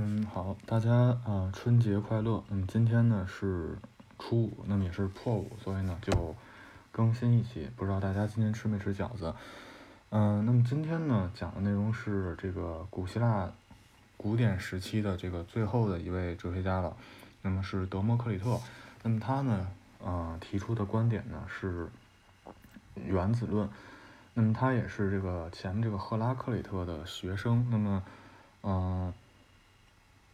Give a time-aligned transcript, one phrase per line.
[0.00, 0.92] 嗯，好，大家
[1.24, 2.44] 啊，春节快乐。
[2.48, 3.76] 那么今天呢是
[4.16, 6.36] 初五，那么也是破五，所以呢就
[6.92, 7.68] 更新一期。
[7.74, 9.34] 不知道大家今天吃没吃饺子？
[10.10, 13.50] 嗯，那么今天呢讲的内容是这个古希腊
[14.16, 16.96] 古典时期的这个最后的一位哲学家了，
[17.42, 18.56] 那么是德谟克里特。
[19.02, 19.66] 那么他呢，
[19.98, 21.88] 呃，提出的观点呢是
[22.94, 23.68] 原子论。
[24.34, 27.66] 那么他也是这个前面这个赫拉克里特的学生。
[27.68, 28.02] 那么，
[28.62, 29.12] 嗯。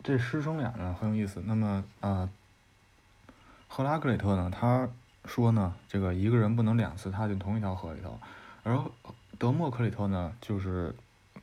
[0.05, 1.43] 这师生俩呢很有意思。
[1.47, 2.29] 那么，呃，
[3.69, 4.87] 赫拉克里特呢，他
[5.25, 8.21] 说呢，这个一个人不能两次踏进同一条河里头，
[8.65, 8.79] 而
[9.39, 10.95] 德谟克里特呢，就是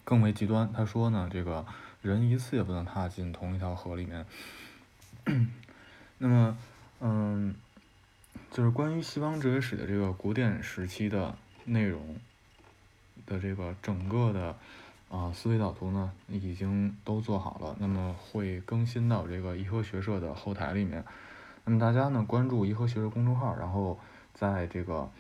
[0.03, 1.65] 更为极端，他说呢，这个
[2.03, 4.23] 人一次也不能踏进同一条河里面。
[6.20, 6.55] 那么，
[6.99, 7.55] 嗯，
[8.51, 12.15] 就是关于西方哲学史的这个古典时期的内容
[13.25, 14.55] 的这个整个的。
[15.11, 21.04] 啊，思维导图呢已经都做好了，那么会更新到这个颐和学社的后台里面。
[21.65, 23.99] 那么大家呢关注颐和学社公众号，然后
[24.34, 25.12] 在这个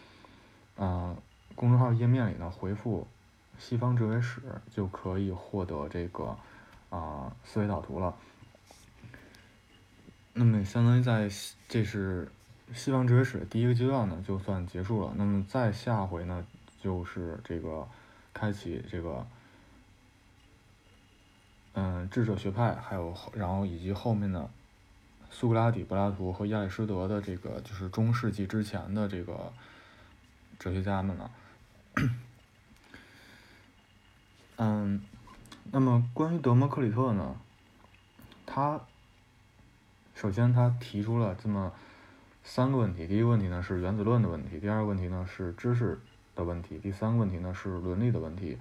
[0.77, 1.13] 啊
[1.55, 3.05] 公众号页面里呢回复
[3.59, 4.41] “西方哲学史”
[4.73, 6.37] 就可以获得这个
[6.89, 8.15] 啊思维导图了。
[10.31, 11.29] 那么相当于在
[11.67, 12.31] 这是
[12.73, 15.11] 西方哲学史第一个阶段呢就算结束了。
[15.17, 16.47] 那么再下回呢
[16.81, 17.85] 就是这个
[18.33, 19.27] 开启这个。
[21.73, 24.49] 嗯，智者学派，还有然后以及后面的
[25.29, 29.53] 苏格拉底、柏拉图和亚里士多的这个，就是中世纪之前的这个
[30.59, 31.31] 哲学家们了。
[34.57, 35.01] 嗯，
[35.71, 37.35] 那么关于德谟克里特呢，
[38.45, 38.81] 他
[40.13, 41.71] 首先他提出了这么
[42.43, 45.99] 三个问题：第一个问题呢是原子论的问题；第二个问题呢是知识
[46.35, 48.57] 的问题；第三个问题呢是伦理的问题。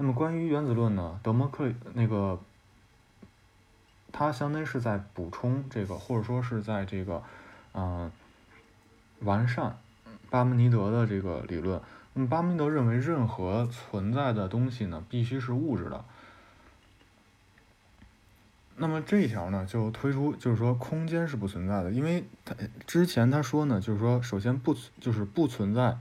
[0.00, 2.38] 那么关于原子论呢，德谟克里那个，
[4.12, 7.20] 他相当于是在补充这个，或者说是在这个，
[7.74, 8.08] 嗯，
[9.22, 9.76] 完善
[10.30, 11.82] 巴门尼德的这个理论。
[12.14, 16.04] 那么巴门尼德认为，任何存在的东西呢，必须是物质的。
[18.76, 22.54] 那么这一条呢，就推出就是说，空间是不存在的，因为他
[22.86, 25.98] 之前他说呢，就是说，首先不就是不存在。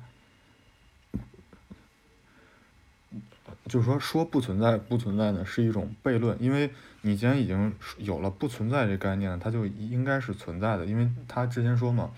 [3.68, 12.12] 就是说，说不存在不存在呢，是一种悖论，因为你既然已经有了不存在这概念，它就应该是存在的，因为他之前说嘛，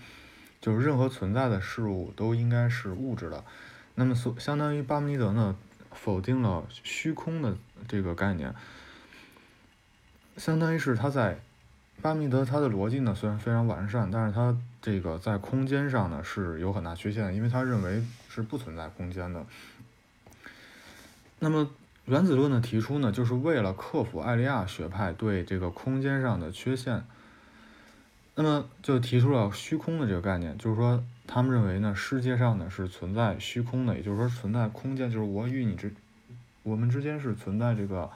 [0.60, 3.44] 就是任何存在的事物都应该是物质的，
[3.94, 5.56] 那么所相当于巴门尼德呢
[5.92, 7.56] 否定了虚空的
[7.88, 8.54] 这个概念，
[10.36, 11.40] 相当于是他在
[12.00, 19.44] 巴门尼德他的逻辑呢虽然非常完善，但是他这个在空间上呢是有很大缺陷，因为他认为是不存在空间的。
[21.42, 21.70] 那么
[22.04, 27.02] 原子论的提出呢，就是为了克服艾利亚学派对这个空间上的缺陷，
[28.34, 35.94] 那么就提出了虚空的这个概念，就是说他们认为呢，世界上呢是存在虚空的，也就是说存在空间，就是我与你之
[36.62, 38.10] 我们之间是存在这个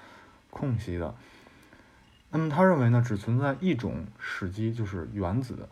[0.50, 1.14] 空隙的。
[2.30, 5.66] 那么他认为呢，只存在一种时机，就是原子。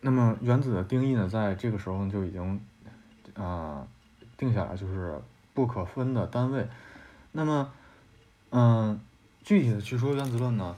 [0.00, 2.58] 那么原子的定义呢，在这个时候就已经
[3.34, 3.86] 啊
[4.38, 5.20] 定下来，就是。
[5.60, 6.66] 不可分的单位，
[7.32, 7.70] 那么，
[8.48, 8.98] 嗯，
[9.44, 10.74] 具体的去说原子论呢，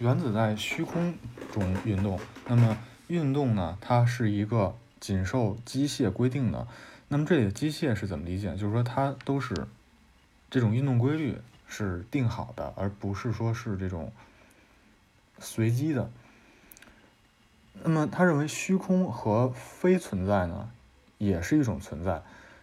[0.00, 1.14] 原子在虚空
[1.52, 2.76] 中运动，那么
[3.06, 6.66] 运动呢，它是一个仅受机械规定的，
[7.06, 8.50] 那么这里的机械是怎么理解？
[8.56, 9.68] 就是说它都是
[10.50, 11.38] 这种运动规律
[11.68, 14.10] 是定好的，而不是说是这种
[15.38, 16.10] 随机的。
[17.84, 20.68] 那么他认为虚空和非存在呢，
[21.18, 22.20] 也是一种存在。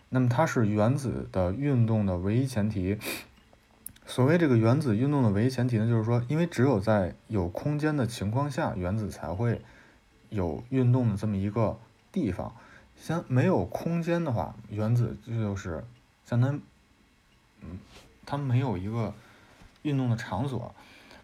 [0.09, 2.97] 那么它是原子的运动的唯一前提。
[4.05, 9.61] 所谓这个原子运动的唯一前提呢，就是说，因为只有在有空间的情况下，原子才会
[10.29, 11.77] 有运动的这么一个
[12.11, 12.55] 地方。
[12.95, 15.83] 像没有空间的话，原子就是
[16.25, 16.61] 相当于，
[17.61, 17.77] 嗯，
[18.25, 19.13] 它没有一个
[19.81, 20.73] 运动的场所。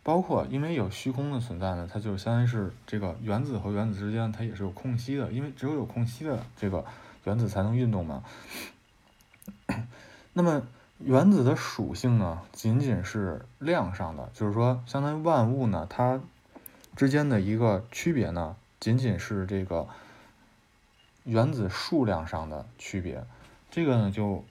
[0.04, 6.84] 包括因为有虚空的存在呢，它就相当于是这个原子和原子之间它也是有空隙的，因为只有有空隙的这个
[7.24, 8.22] 原子才能运动嘛。
[10.34, 10.64] 那么
[11.00, 16.22] 原子的属性呢，仅仅是量上的，就是说，相当于万物呢，它
[16.96, 19.88] 之间的一个区别呢，仅仅是这个
[21.24, 23.26] 原子数量上的区别。
[23.70, 24.46] 这个呢，就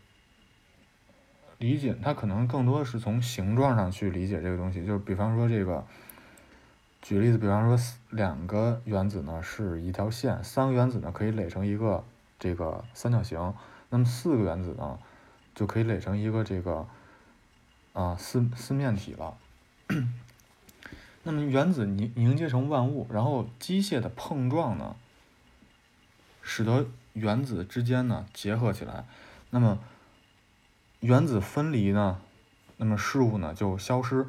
[1.59, 4.85] 理解它可能更多的是从形状上去理解这个东西。
[4.85, 5.87] 就是比方说这个，
[7.01, 7.79] 举例子，比方说
[8.11, 12.05] 两个原子呢是一条线，三个原子呢可以垒成一个
[12.39, 13.55] 这个三角形。
[13.93, 14.99] 那么四个原子呢，
[15.55, 16.87] 就可以垒成一个这个
[17.93, 19.37] 啊四四面体了。
[21.25, 24.97] 那么原子凝凝结成万物，然后机械的碰撞呢，
[26.41, 29.05] 使得原子之间呢结合起来。
[29.51, 29.79] 那么
[31.01, 32.19] 原子分离呢，
[32.79, 34.27] 那么事物呢就消失。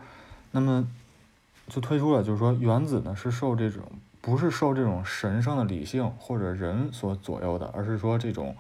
[0.52, 0.86] 那么
[1.70, 3.90] 就推出了，就是说原子呢是受这种
[4.20, 8.58] 不是受这种神圣的理性或者人所左右的，而是说这种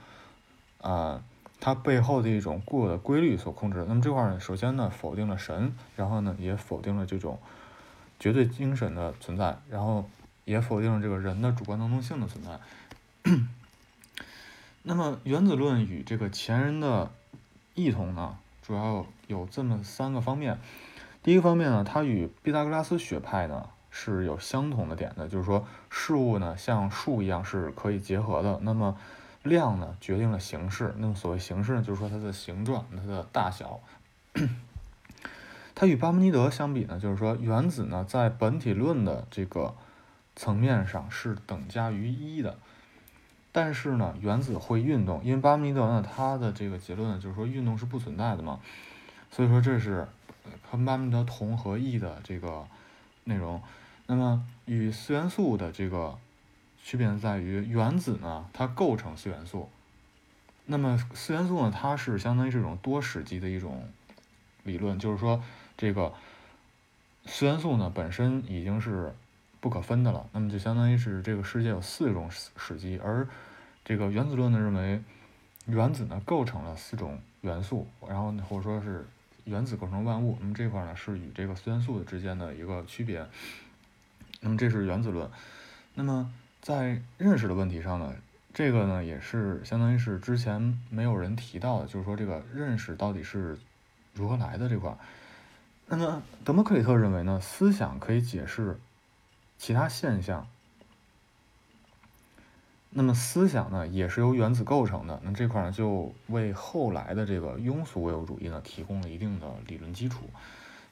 [0.84, 1.24] 啊
[1.60, 3.84] 它背后的一种固有的规律所控制。
[3.88, 7.40] 那么这块呢，首先呢否定了神，然后呢也否定了这种。
[8.20, 10.10] 绝对精神的存在，然后
[10.46, 12.58] 也否定了这个人的主观能动性的存在。
[14.84, 17.12] 那么原子论与这个前人的
[17.74, 20.58] 异同呢，主要有这么三个方面。
[21.22, 28.58] 第一个方面呢，它与毕达哥拉斯学派呢是有相同的点的，就是说事物呢像数一样是可以结合的。
[28.62, 28.98] 那么
[29.44, 33.80] 量呢决定了形式，那么所谓形式呢，就是说它的形状、它的大小。
[35.76, 39.76] 它与巴门尼德相比呢，就是说原子呢在本体论的这个
[40.36, 42.58] 层面上是等价于一的，
[43.52, 48.60] 但是呢原子会运动，因为巴门尼德呢他的这个结论呢就是说运动是不存在的嘛，
[49.32, 50.08] 所以说这是
[50.70, 52.66] 和巴门尼德同和异的这个
[53.24, 53.62] 内容。
[54.06, 56.18] 那么与四元素的这个
[56.84, 59.70] 区别在于原子呢它构成四元素，
[60.66, 63.90] 那么四元素呢它是相当于这种多时级的一种
[64.64, 65.44] 理论，就是说。
[65.76, 66.14] 这个
[67.26, 69.12] 四元素呢，本身已经是
[69.60, 73.28] 不可分的了，那么就相当于是这个世界有四种史基，而
[73.84, 75.02] 这个原子论呢认为
[75.66, 79.08] 原子呢构成了四种元素，然后或者说是
[79.46, 83.28] 原子构成万物，那么这块呢是与这个四元素之间的一个区别，
[84.42, 85.28] 那么这是原子论，
[85.96, 86.32] 那么
[86.64, 88.16] 在认识的问题上呢，
[88.54, 93.58] 这个呢也是相当于是之前没有人提到的，就是说这个认识到底是
[94.14, 94.98] 如何来的这块。
[95.88, 98.80] 那么，德谟克里特认为呢，思想可以解释
[99.58, 100.48] 其他现象。
[102.92, 105.20] 那么，思想呢，也是由原子构成的。
[105.26, 110.30] 那这块呢，就为后来的这个庸俗唯物主义呢，提供了一定的理论基础。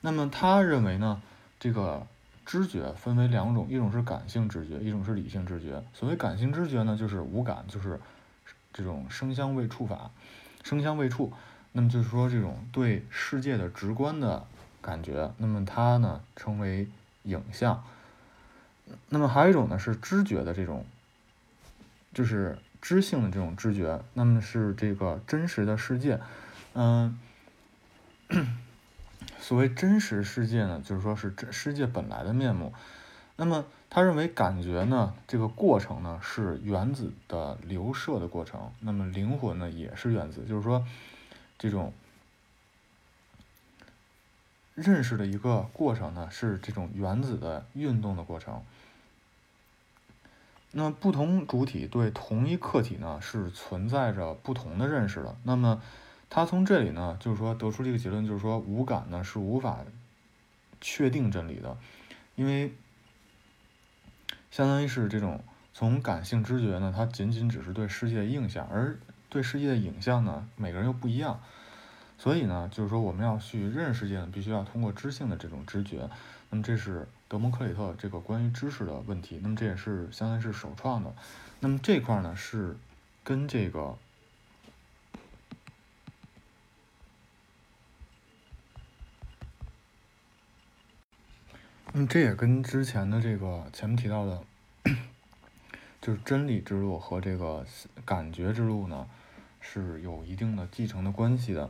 [0.02, 1.22] 那么，他认为呢，
[1.58, 2.06] 这个
[2.52, 5.82] 知觉分为两种，一种是感性知觉，一种是理性知觉。
[5.94, 7.98] 所谓感性知觉呢，就是无感，就是
[8.74, 10.12] 这种声香味触法，
[10.64, 11.32] 声香味触。
[11.72, 14.46] 那么就是说，这种对世界的直观的。
[14.84, 16.88] 感觉，那么它呢称为
[17.22, 17.84] 影像。
[19.10, 20.84] 那么还有一种呢是知觉的这种，
[22.16, 24.02] 就是知性的这种知觉。
[24.16, 26.20] 那么是这个真实的世界，
[26.74, 27.20] 嗯，
[29.40, 32.74] 所谓真实世界呢，就是说是这世界本来的面目。
[33.36, 38.72] 那么他认为感觉呢这个过程呢是原子的流射的过程。
[38.80, 40.86] 那么灵魂呢也是原子，就是说
[41.58, 41.94] 这种。
[44.74, 48.64] 认识的一个过程呢，是这种原子的运动的过程。
[50.72, 55.36] 那不同主体对同一客体呢，是存在着不同的认识的。
[55.44, 55.82] 那么
[56.34, 59.80] 他从这里呢，就是说得出这个结论，就是说无感呢是无法
[60.80, 61.78] 确定真理的，
[62.36, 62.74] 因为
[64.50, 65.44] 相当于是这种
[65.74, 68.98] 从感性知觉呢，它仅仅只是对世界的印象，而
[69.28, 71.38] 对世界的影像呢，每个人又不一样。
[72.18, 76.10] 所以呢，就是说我们要去认识世界呢，必须要通过知性的这种知觉。
[76.50, 79.40] 那么这是德蒙克里特这个关于知识的问题。
[79.44, 81.14] 那么这也是相当于是首创的。
[81.60, 82.78] 那么这块呢是
[83.24, 83.98] 跟这个，
[91.94, 94.42] 嗯这也跟之前的这个前面提到的，
[96.00, 97.66] 就是真理之路和这个
[98.06, 99.06] 感觉之路呢
[99.60, 101.70] 是有一定的继承的关系的。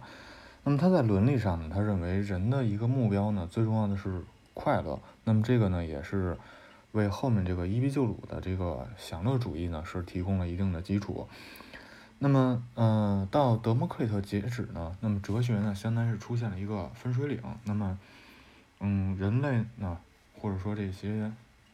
[0.63, 4.21] 那么他在伦理上呢，他认为人的一个目标呢，最重要的是
[4.53, 4.99] 快乐。
[5.23, 6.37] 那么这个呢，也是
[6.91, 11.27] 为后面这个伊壁鸠鲁的这个享乐主义呢，是提供了一定的基础。
[12.19, 17.41] 那么，嗯，到德谟克里特截止呢，那么哲学呢，相当于是出现了一个分水岭。
[17.63, 17.97] 那么，
[18.79, 19.97] 嗯，人类呢，
[20.41, 21.31] 或者说这些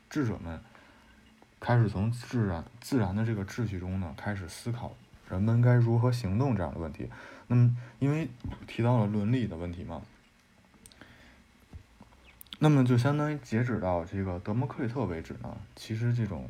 [0.09, 0.59] 智者们，
[1.57, 4.93] 开始从自然自然的这个秩序中呢，开始思考
[5.29, 7.09] 人们该如何行动这样的问题。
[7.47, 8.27] 那么，因为
[8.67, 10.01] 提到了伦理的问题嘛，
[12.59, 16.49] 那么就相当于截止到这个德谟克里特为止呢，其实这种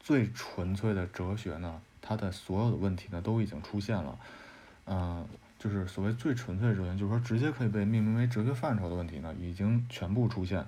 [0.00, 4.18] 最纯粹的哲学呢，它的所有的问题呢都已经出现了，
[4.86, 10.64] 嗯，就是所谓最纯粹哲学，就是说直接可以被命名为哲学范畴的问题呢，已经全部出现。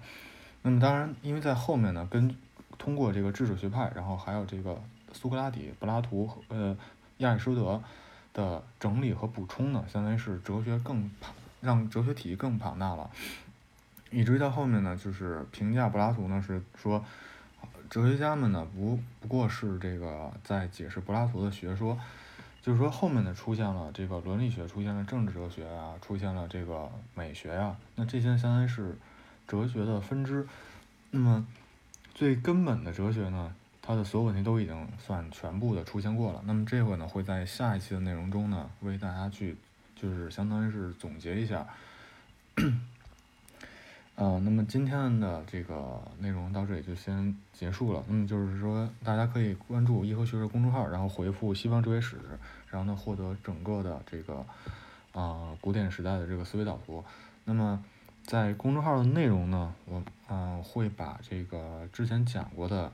[0.63, 2.37] 那么当然，因为在后面呢，跟
[2.79, 4.81] 通过这个智者学派，然后还有这个
[5.13, 6.77] 苏格拉底、柏拉图和呃
[7.19, 7.83] 亚里士多德。
[8.33, 13.11] 的整理和补充呢，相当于是哲学更庞，让哲学体系更庞大了。
[14.13, 17.05] 以至于到后面呢，就是评价柏拉图呢是说，
[17.91, 21.99] 哲学家们呢不不过是这个在解释柏拉图的学说，
[22.63, 28.97] 就是说后面呢出现了这个伦理学，出现了政治哲学啊，出现了这个美学呀，那这些相当于是
[29.51, 30.47] 哲学的分支。
[31.11, 31.45] 那么
[32.15, 33.53] 最根本的哲学呢，
[33.83, 36.41] 它的所有问题都已经算全部的出现过了。
[36.47, 39.57] 那么这会呢会在下一期的内容中呢为大家去
[39.97, 41.67] 就是相当于是总结一下。
[44.17, 48.05] 呃，那么今天的这个内容到这里就先结束了。
[48.07, 52.17] 那么就是说，大家可以关注“一和学社”公众号，然后回复“西方哲学史”，
[52.69, 54.45] 然后呢获得整个的这个
[55.15, 57.03] 啊古典时代的这个思维导图。
[57.47, 57.83] 那么
[58.31, 62.93] 在公众号的内容呢，我嗯会把这个之前讲过的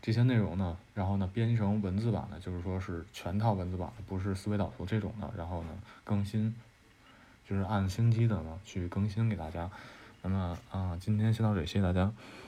[0.00, 5.68] 这些内容呢，然后呢编辑成文字版的，就是说是全套文字版的，不是思维导图这种的，然后呢
[6.02, 6.52] 更新。
[7.48, 9.70] 就是按星期的呢去更新给大家，
[10.22, 12.10] 那么啊，今天先到这里，谢谢大家。